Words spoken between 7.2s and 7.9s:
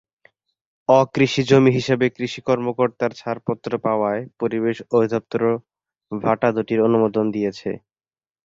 দিয়েছে।